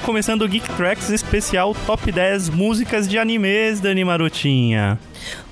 [0.00, 4.98] Está começando o Geek Tracks especial Top 10 músicas de animes, Dani Marotinha.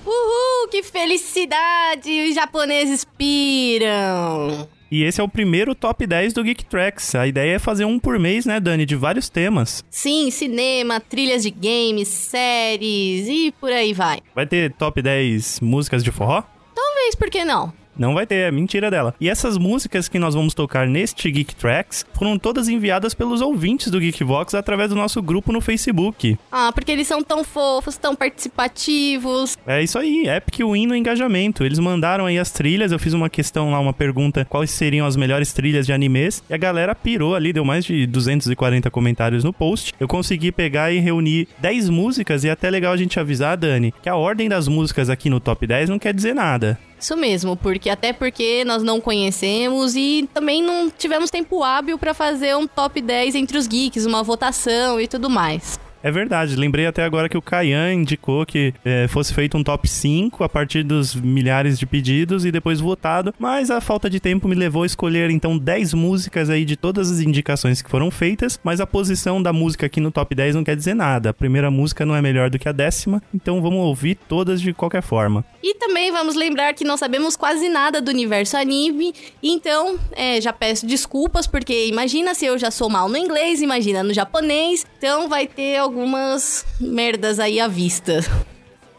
[0.07, 2.11] Uhul, que felicidade!
[2.31, 4.67] Os japoneses piram!
[4.91, 7.15] E esse é o primeiro top 10 do Geek Tracks.
[7.15, 8.87] A ideia é fazer um por mês, né, Dani?
[8.87, 9.85] De vários temas.
[9.91, 14.21] Sim, cinema, trilhas de games, séries e por aí vai.
[14.35, 16.43] Vai ter top 10 músicas de forró?
[16.75, 17.71] Talvez, por que não?
[17.99, 19.15] Não vai ter, é mentira dela.
[19.21, 23.91] E essas músicas que nós vamos tocar neste Geek Tracks foram todas enviadas pelos ouvintes
[23.91, 26.39] do Geekvox através do nosso grupo no Facebook.
[26.51, 29.59] Ah, porque eles são tão fofos, tão participativos.
[29.67, 31.65] É isso aí, Epic Win no engajamento.
[31.65, 35.17] Eles mandaram aí as trilhas, eu fiz uma questão lá, uma pergunta, quais seriam as
[35.17, 39.53] melhores trilhas de animes, e a galera pirou ali, deu mais de 240 comentários no
[39.53, 39.93] post.
[39.99, 43.93] Eu consegui pegar e reunir 10 músicas, e é até legal a gente avisar, Dani,
[44.03, 46.79] que a ordem das músicas aqui no top 10 não quer dizer nada.
[46.99, 52.13] Isso mesmo, porque até porque nós não conhecemos e também não tivemos tempo hábil para
[52.13, 55.79] fazer um top 10 entre os geeks, uma votação e tudo mais.
[56.03, 59.89] É verdade, lembrei até agora que o Kayan indicou que é, fosse feito um top
[59.89, 64.47] 5 a partir dos milhares de pedidos e depois votado, mas a falta de tempo
[64.47, 68.61] me levou a escolher então 10 músicas aí de todas as indicações que foram feitas,
[68.63, 71.31] mas a posição da música aqui no top 10 não quer dizer nada.
[71.31, 74.73] A primeira música não é melhor do que a décima, então vamos ouvir todas de
[74.73, 75.45] qualquer forma.
[75.61, 80.53] E também vamos lembrar que não sabemos quase nada do universo anime, então é, já
[80.53, 85.29] peço desculpas, porque imagina se eu já sou mal no inglês, imagina no japonês, então
[85.29, 88.21] vai ter algumas merdas aí à vista.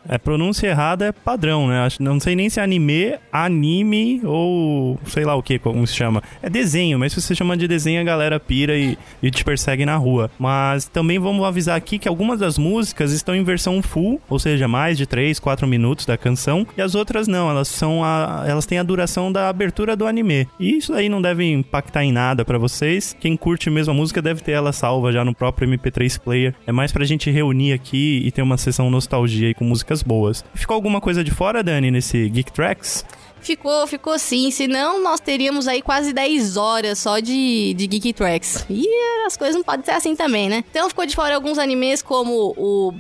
[0.08, 1.88] É, pronúncia errada é padrão, né?
[2.00, 6.22] Não sei nem se é anime, anime ou sei lá o que, como se chama.
[6.42, 9.86] É desenho, mas se você chama de desenho, a galera pira e, e te persegue
[9.86, 10.30] na rua.
[10.40, 14.68] Mas também vamos avisar aqui que algumas das músicas estão em versão full, ou seja,
[14.68, 18.66] mais de 3, 4 minutos da canção, e as outras não, elas são a, elas
[18.66, 20.48] têm a duração da abertura do anime.
[20.60, 23.16] E isso aí não deve impactar em nada para vocês.
[23.20, 26.56] Quem curte mesmo a música deve ter ela salva já no próprio MP3 player.
[26.66, 29.66] É mais pra gente reunir aqui e ter uma sessão nostalgia aí com
[30.04, 30.44] boas.
[30.54, 33.06] Ficou alguma coisa de fora, Dani, nesse Geek Tracks?
[33.42, 34.52] Ficou, ficou sim.
[34.52, 38.66] Senão nós teríamos aí quase 10 horas só de, de Geek Tracks.
[38.70, 38.86] E
[39.26, 40.64] as coisas não podem ser assim também, né?
[40.70, 42.94] Então ficou de fora alguns animes como o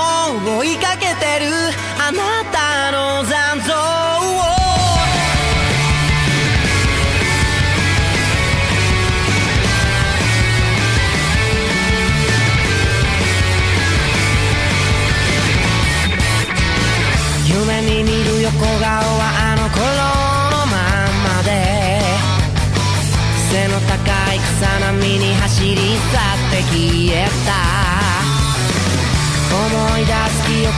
[0.57, 1.51] 追いかけてる
[1.99, 4.14] あなたの残像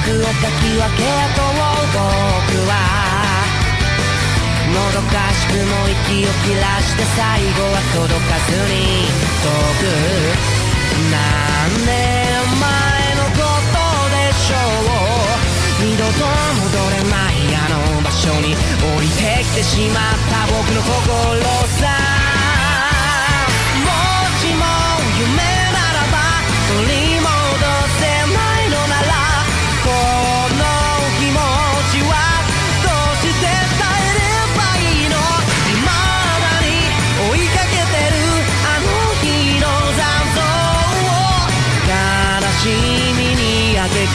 [0.08, 1.04] をかき分け
[1.36, 2.72] と僕は
[4.72, 9.04] もどかしくも息を切らして最後は届かずに
[9.42, 9.84] 遠く。
[11.10, 11.14] 何
[11.84, 11.92] 年
[12.58, 12.64] 前
[13.16, 13.76] のこと
[14.16, 14.96] でしょう。
[15.84, 16.24] 二度と
[16.56, 20.88] 戻れないあの場所に降りてきてしまった僕の心
[21.80, 22.17] さ。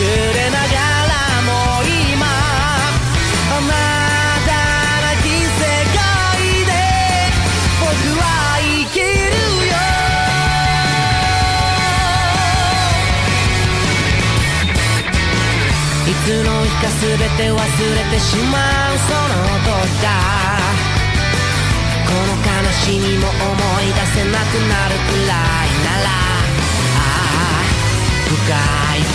[0.01, 0.65] れなが
[1.07, 1.13] ら
[1.43, 1.49] も
[1.83, 3.71] 今あな
[4.47, 4.51] た
[5.01, 5.61] なき世
[5.93, 5.97] 界
[6.65, 6.71] で
[7.79, 7.85] 僕
[8.19, 8.23] は
[8.59, 9.05] 生きる
[9.69, 9.73] よ。
[16.07, 17.05] いつの日か全
[17.37, 18.57] て忘れてしま
[18.93, 20.05] うその時だ。
[22.07, 23.33] この悲しみも思
[23.81, 25.33] い出せなくなるくら
[25.67, 25.72] い。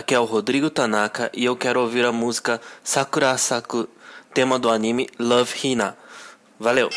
[0.00, 3.86] Aqui é o Rodrigo Tanaka e eu quero ouvir a música Sakura Saku,
[4.32, 5.94] tema do anime Love Hina.
[6.58, 6.88] Valeu!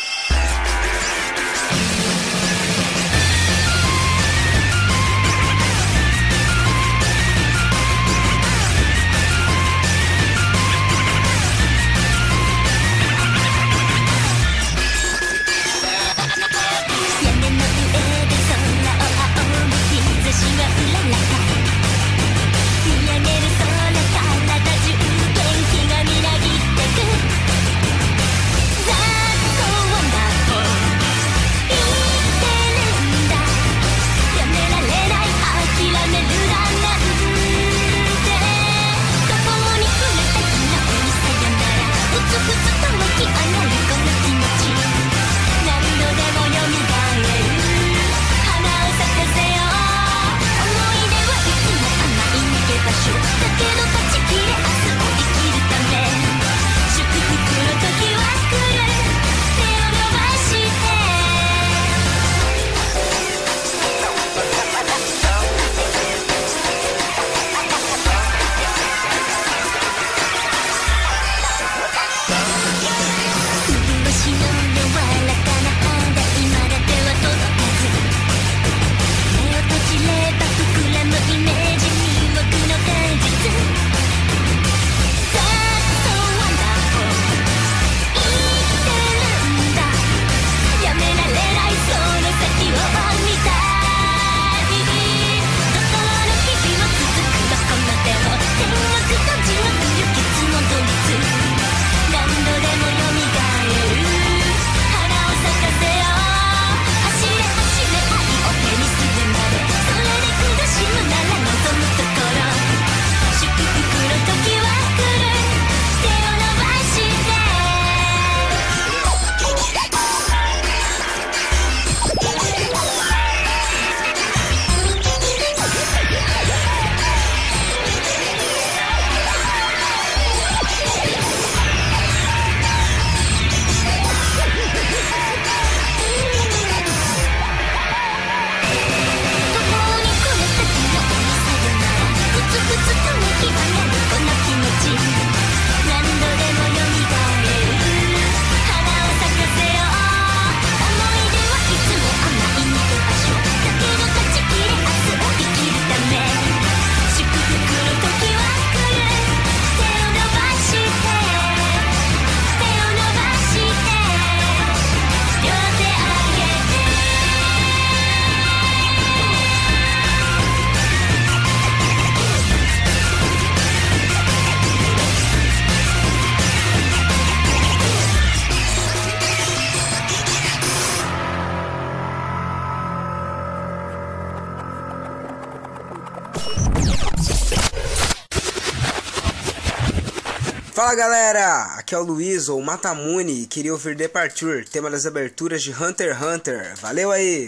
[191.84, 196.16] Aqui é o Luiz ou Matamune e queria ouvir Departure, tema das aberturas de Hunter
[196.16, 196.74] x Hunter.
[196.80, 197.46] Valeu aí!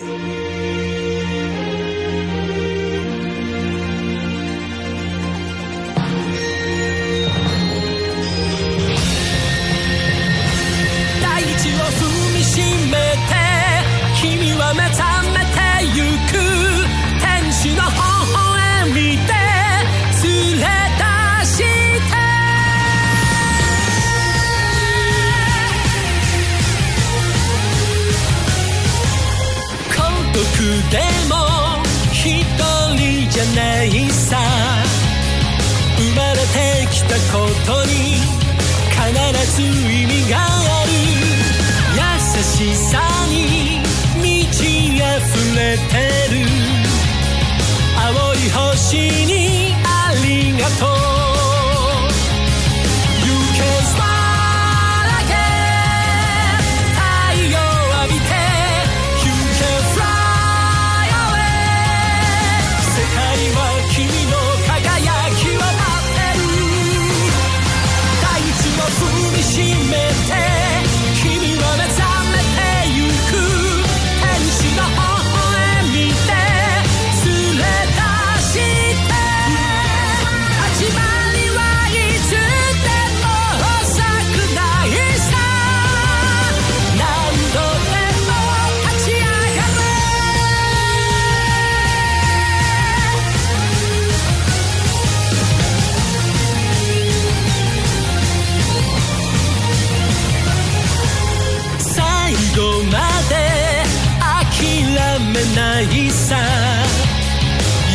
[106.17, 106.37] さ。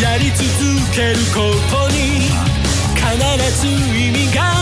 [0.01, 0.47] やり続
[0.93, 2.29] けることに
[2.95, 4.60] 必ず意味がある。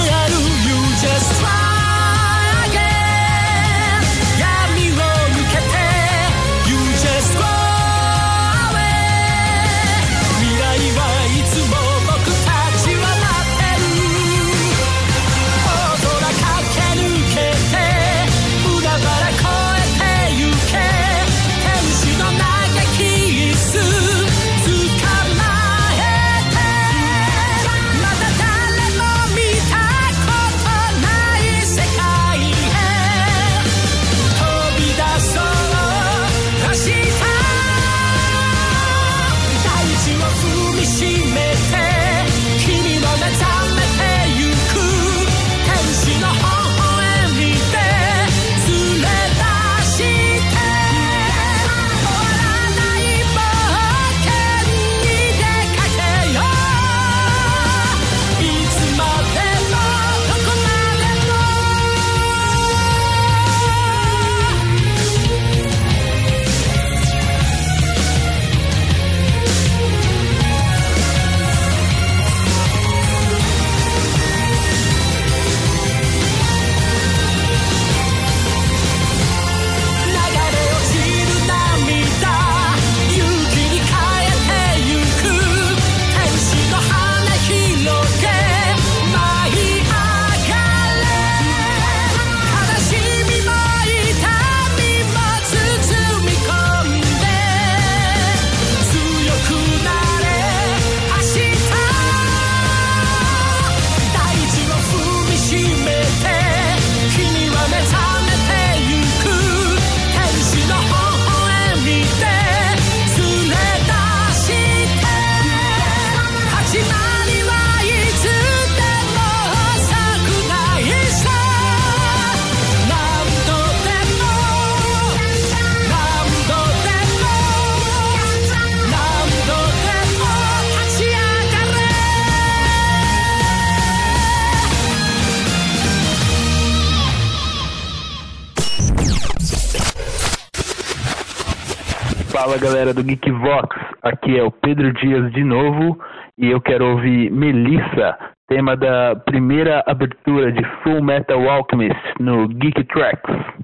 [142.90, 146.00] galera do Geekvox, aqui é o Pedro Dias de novo
[146.38, 148.18] e eu quero ouvir Melissa,
[148.48, 153.59] tema da primeira abertura de Full Metal Alchemist no Geek Tracks.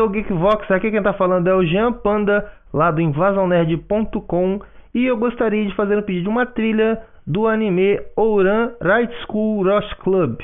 [0.00, 4.60] Do Geekvox, aqui quem tá falando é o Jean Panda, lá do invasãonerd.com
[4.94, 9.62] e eu gostaria de fazer um pedido de uma trilha do anime Ouran Right School
[9.62, 10.38] Rush Club.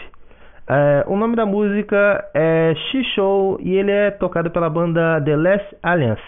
[0.68, 5.76] É, o nome da música é She-Show e ele é tocado pela banda The Last
[5.82, 6.22] Alliance.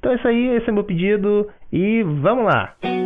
[0.00, 3.05] Então é isso aí, esse é meu pedido e vamos lá!「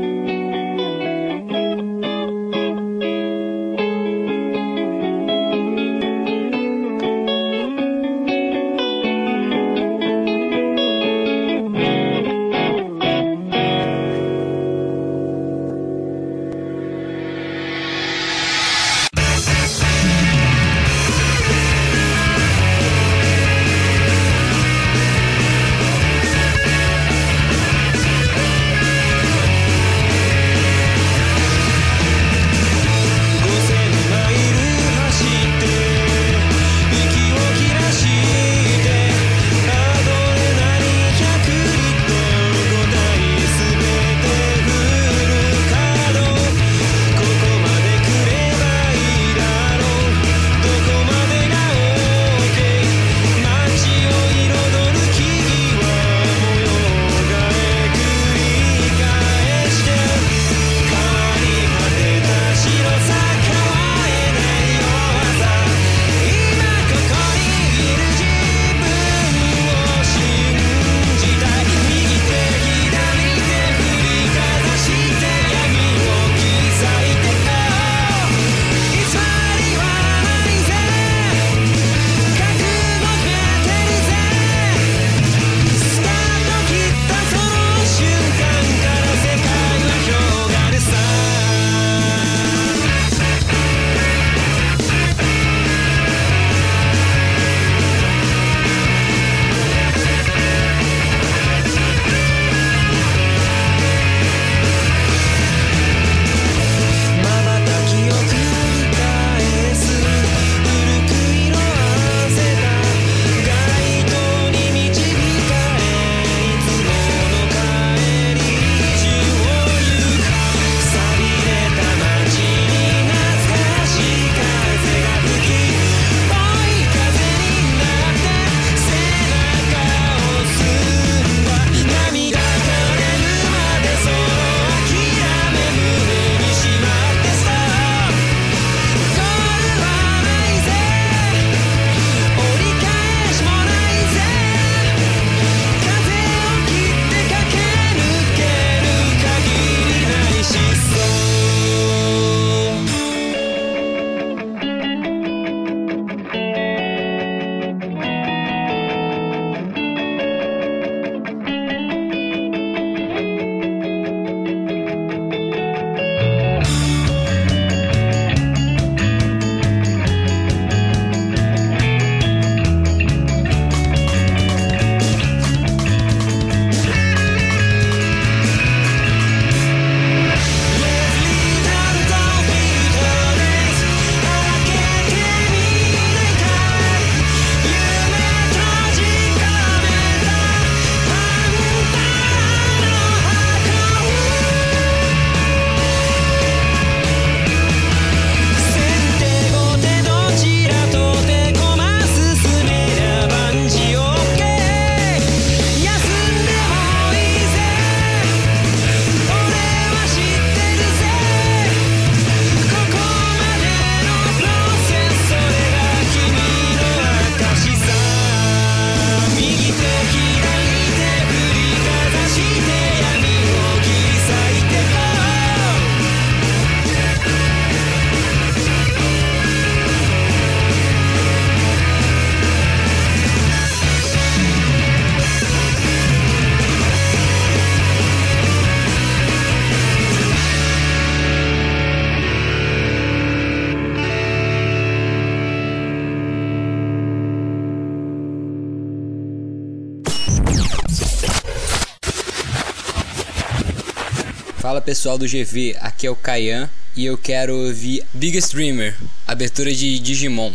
[254.90, 260.00] pessoal do GV, aqui é o Kayan e eu quero ouvir Biggest Dreamer, abertura de
[260.00, 260.50] Digimon.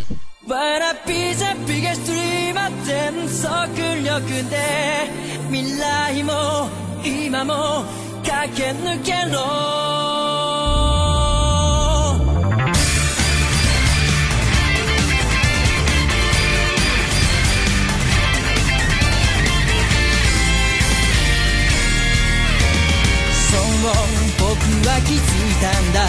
[24.85, 26.05] は気づいたんだ。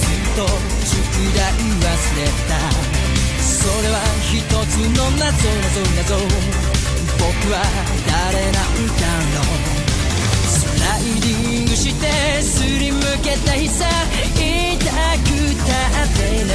[0.00, 0.44] ずっと
[0.84, 0.92] 宿
[1.32, 2.60] 題忘れた。
[3.40, 6.20] それは一つの謎謎謎。
[7.16, 7.56] 僕は
[8.06, 9.56] 誰なんだろう。
[10.46, 13.86] スライディングしてすりむけた日さ
[14.34, 15.30] 痛く
[15.64, 15.72] た
[16.04, 16.52] ってね。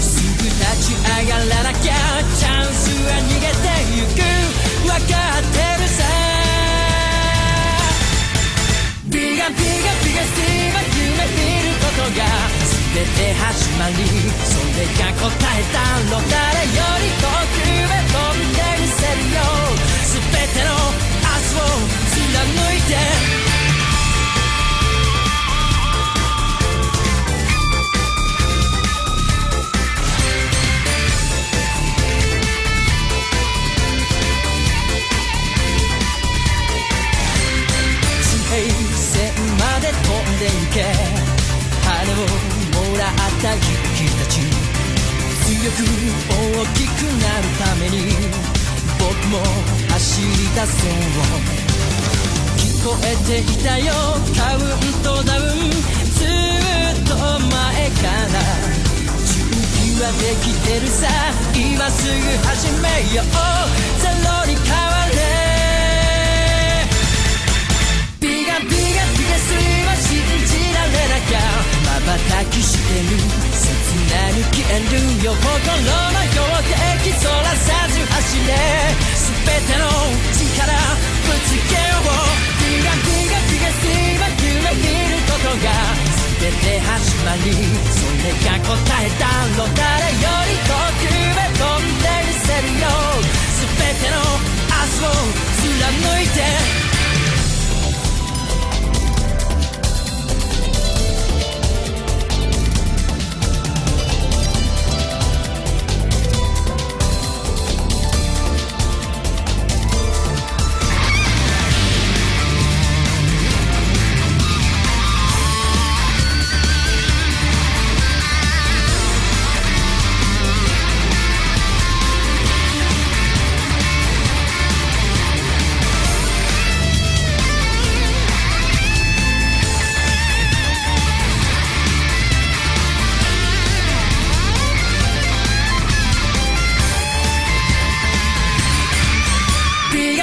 [0.00, 0.56] すぐ立
[0.88, 1.94] ち上がらなきゃ。
[2.38, 4.88] チャンスは逃げてゆく。
[4.88, 6.37] わかってるさ。
[9.48, 12.28] ビガビガビガスティーは夢見ることが
[12.92, 14.04] 全て始まり
[14.44, 19.40] それが答えたの誰より遠くへ飛んでみせるよ
[20.04, 20.20] 全
[20.52, 22.36] ての明日を貫
[22.76, 23.47] いて
[40.38, 40.82] で飛んでいけ。
[41.84, 42.22] 羽を
[42.74, 43.62] もらった勇
[43.96, 44.38] 気たち。
[45.44, 46.34] 強く大
[46.74, 47.96] きくなるために
[48.98, 49.34] 僕も
[49.90, 51.00] 走り出そう
[52.56, 53.92] 聞こえていたよ。
[54.36, 54.62] カウン
[55.02, 55.46] トダウン。
[55.70, 56.26] ずっ
[57.08, 58.38] と前から。
[59.24, 61.08] 準備はできてるさ。
[61.54, 62.12] 今すぐ
[62.46, 63.26] 始めよう。
[64.00, 65.07] ゼロに変われ
[70.88, 71.42] なきゃ
[72.08, 73.20] 瞬きしてる
[73.52, 73.64] 切
[74.10, 75.32] なに消えるよ。
[75.34, 78.54] 心の標的そらさず走れ
[79.14, 79.84] 全ての
[80.32, 80.72] 力
[81.24, 82.12] ぶつけよう
[82.58, 83.84] ビガビガビガス
[84.18, 85.68] は夢見ることが
[86.40, 87.52] 全て始まり
[87.92, 88.72] それが答
[89.04, 92.88] えたの誰より遠くへ飛んでみせるよ
[93.58, 94.16] 全ての
[94.68, 95.20] 明日を
[95.56, 96.87] 貫いて。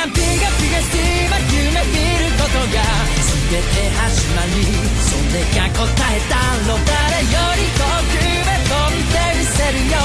[0.05, 2.77] ビガビガビガスティーは夢見ることが
[3.25, 4.69] 全て始まり
[5.01, 6.37] それが答えた
[6.69, 9.97] の誰より遠くへ飛んでみせるよ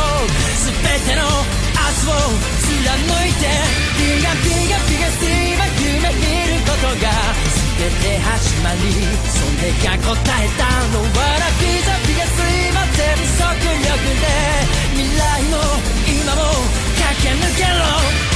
[0.56, 3.44] 全ての明日を貫いて
[4.00, 7.12] ビガビガビガスティーは夢見ることが
[7.76, 10.64] 全て始まりそれが答えた
[10.96, 13.04] のわらビザビガスティーは全
[13.36, 14.32] 速力で
[14.96, 15.60] 未来も
[16.08, 16.56] 今も
[16.96, 18.29] 駆け抜けろ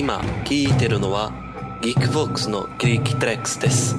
[0.00, 1.30] 今聴いてるのは
[1.82, 3.94] ギークボックスのギリキトレックスです。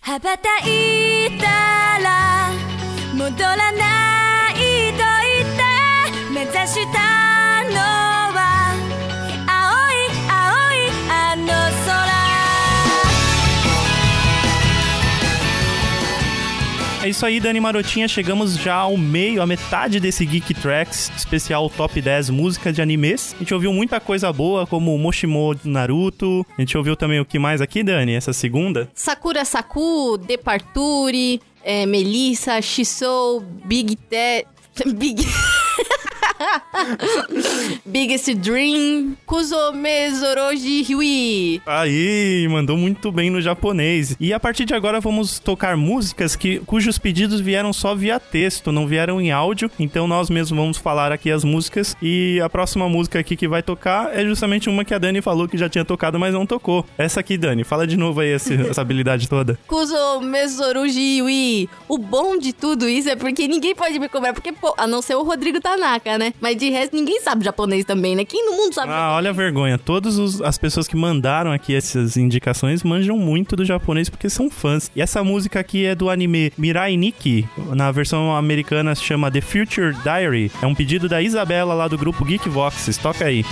[0.00, 1.46] 羽ばたいた
[2.02, 2.50] ら
[3.14, 7.62] 戻らないと言って目指した
[8.06, 8.11] の。
[17.02, 18.06] É isso aí, Dani Marotinha.
[18.06, 23.34] Chegamos já ao meio, à metade desse Geek Tracks especial Top 10 música de animes.
[23.34, 26.46] A gente ouviu muita coisa boa, como Moshimo Naruto.
[26.56, 28.14] A gente ouviu também o que mais aqui, Dani?
[28.14, 28.88] Essa segunda?
[28.94, 34.46] Sakura Saku, Departure, é, Melissa, Shisou, Big Te...
[34.94, 35.26] Big...
[37.86, 41.60] Biggest Dream, Kusome Zoroji Hui.
[41.66, 44.16] Aí, mandou muito bem no japonês.
[44.20, 48.72] E a partir de agora vamos tocar músicas que, cujos pedidos vieram só via texto,
[48.72, 49.70] não vieram em áudio.
[49.78, 51.96] Então nós mesmos vamos falar aqui as músicas.
[52.02, 55.48] E a próxima música aqui que vai tocar é justamente uma que a Dani falou
[55.48, 56.84] que já tinha tocado, mas não tocou.
[56.96, 59.58] Essa aqui, Dani, fala de novo aí esse- essa habilidade toda.
[59.66, 61.68] Kusome Zoroji Hui.
[61.88, 65.02] O bom de tudo isso é porque ninguém pode me cobrar, porque, pô, a não
[65.02, 66.32] ser o Rodrigo Tanaka, né?
[66.42, 68.24] Mas de resto, ninguém sabe japonês também, né?
[68.24, 69.78] Quem no mundo sabe Ah, olha a vergonha.
[69.78, 74.90] Todas as pessoas que mandaram aqui essas indicações manjam muito do japonês porque são fãs.
[74.96, 77.48] E essa música aqui é do anime Mirai Nikki.
[77.76, 80.50] Na versão americana se chama The Future Diary.
[80.60, 82.96] É um pedido da Isabela lá do grupo Geek Voxes.
[82.96, 83.44] Toca aí.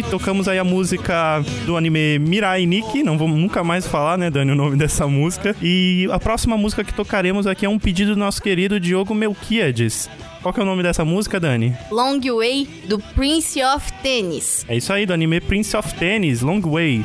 [0.00, 3.02] Aí, tocamos aí a música do anime Mirai Nikki.
[3.02, 5.54] Não vamos nunca mais falar, né, Dani, o nome dessa música.
[5.62, 10.08] E a próxima música que tocaremos aqui é um pedido do nosso querido Diogo Melquiades.
[10.42, 11.76] Qual que é o nome dessa música, Dani?
[11.90, 14.64] Long Way do Prince of Tennis.
[14.68, 17.04] É isso aí, do anime Prince of Tennis, Long Way.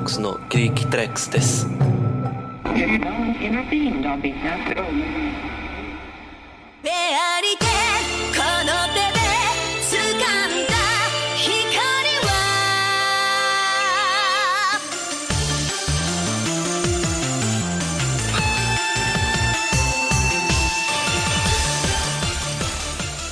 [0.00, 1.66] ックスのギーキトレックスです。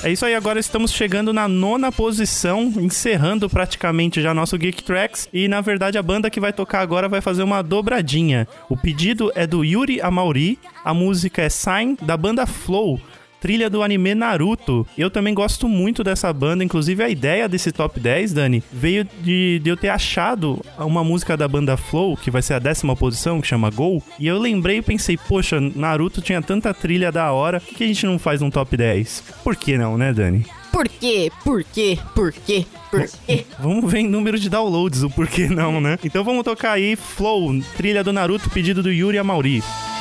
[0.09, 5.29] É isso aí, agora estamos chegando na nona posição, encerrando praticamente já nosso Geek Tracks.
[5.35, 8.49] E na verdade a banda que vai tocar agora vai fazer uma dobradinha.
[8.71, 12.99] O pedido é do Yuri Amauri, a música é Sign, da banda Flow.
[13.41, 14.87] Trilha do anime Naruto.
[14.97, 16.65] Eu também gosto muito dessa banda.
[16.65, 21.37] Inclusive, a ideia desse top 10, Dani, veio de, de eu ter achado uma música
[21.37, 24.03] da banda Flow, que vai ser a décima posição, que chama Gol.
[24.19, 27.87] E eu lembrei e pensei, poxa, Naruto tinha tanta trilha da hora, por que a
[27.87, 29.25] gente não faz um top 10?
[29.45, 30.45] Por que não, né, Dani?
[30.73, 31.31] Por quê?
[31.43, 31.99] Por quê?
[32.15, 32.67] Por quê?
[32.91, 33.45] Por quê?
[33.59, 35.99] Vamos ver em número de downloads o porquê não, né?
[36.05, 39.61] Então vamos tocar aí Flow, trilha do Naruto, pedido do Yuri Amauri.
[39.61, 39.98] フ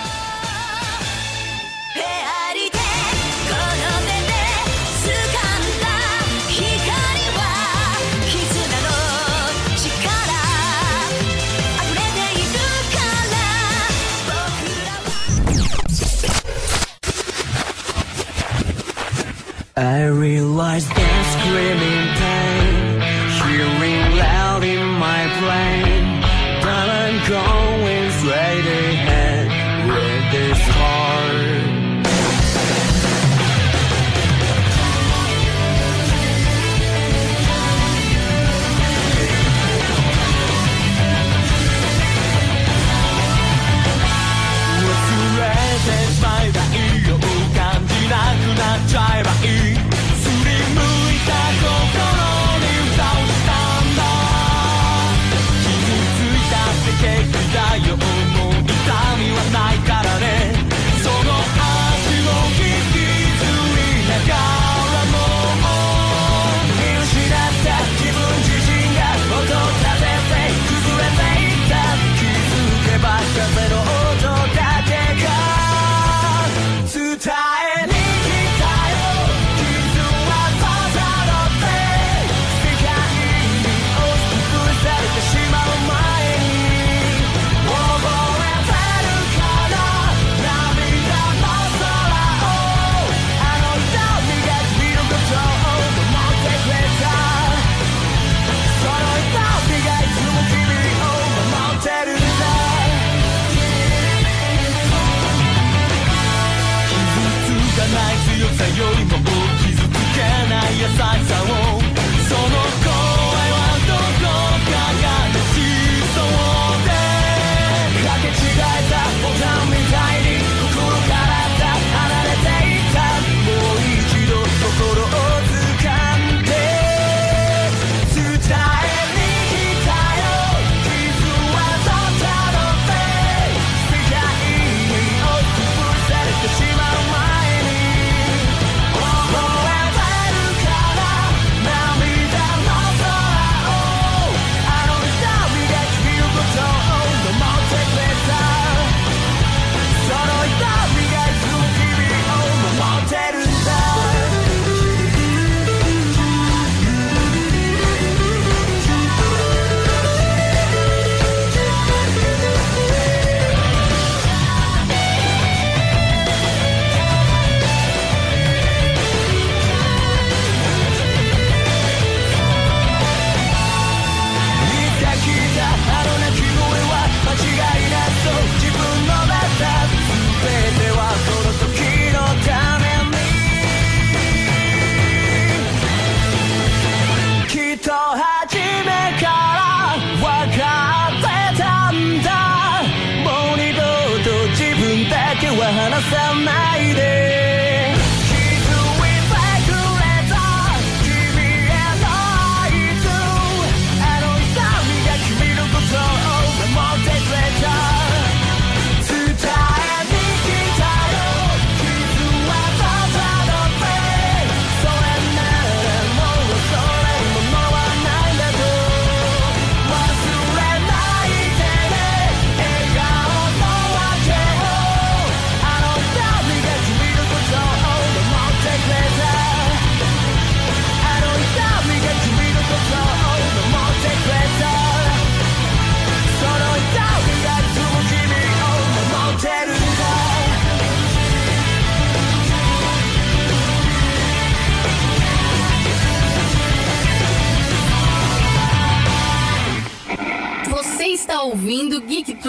[19.78, 22.07] I realize that screaming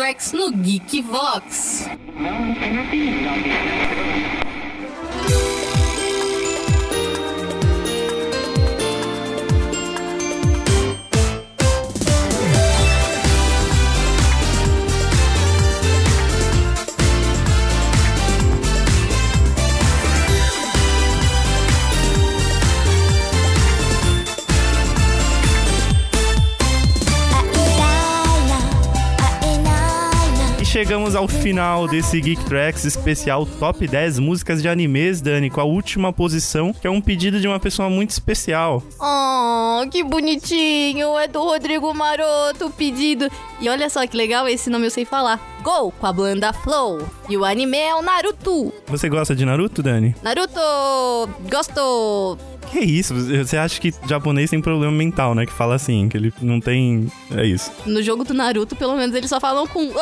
[0.08, 1.86] No Geek Vox.
[30.88, 35.64] Chegamos ao final desse Geek Tracks especial Top 10 músicas de animes, Dani, com a
[35.64, 38.82] última posição, que é um pedido de uma pessoa muito especial.
[38.98, 41.18] Oh, que bonitinho!
[41.18, 43.30] É do Rodrigo Maroto o pedido.
[43.60, 45.38] E olha só que legal, esse nome eu sei falar.
[45.62, 47.06] Go com a banda Flow.
[47.28, 48.72] E o anime é o Naruto.
[48.86, 50.16] Você gosta de Naruto, Dani?
[50.22, 50.58] Naruto!
[51.50, 52.38] Gosto!
[52.70, 53.14] Que isso?
[53.14, 55.46] Você acha que japonês tem problema mental, né?
[55.46, 57.10] Que fala assim, que ele não tem.
[57.30, 57.72] É isso.
[57.86, 59.92] No jogo do Naruto, pelo menos eles só falam com Go!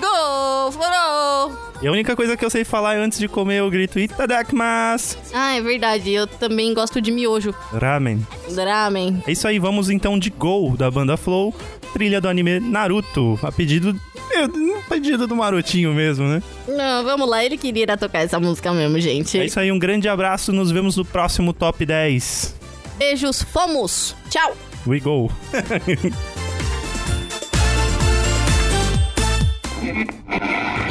[0.00, 0.72] Go!
[0.72, 1.66] Flow!
[1.82, 5.18] E a única coisa que eu sei falar é antes de comer eu grito Itadakimasu!
[5.32, 6.10] Ah, é verdade.
[6.12, 7.54] Eu também gosto de miojo.
[7.72, 8.26] Ramen.
[8.56, 9.22] Ramen.
[9.26, 11.54] É isso aí, vamos então de Go da banda Flow,
[11.92, 13.98] trilha do anime Naruto, a pedido.
[14.35, 16.41] A pedido do Marotinho mesmo, né?
[16.67, 19.39] Não, vamos lá, ele queria tocar essa música mesmo, gente.
[19.39, 22.55] É isso aí, um grande abraço, nos vemos no próximo Top 10.
[22.97, 24.15] Beijos, fomos!
[24.29, 24.55] Tchau!
[24.85, 25.31] We go!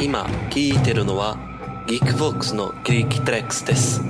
[0.01, 1.37] 今聴いてるのは
[1.87, 4.01] ギークボックスのギーキトレックス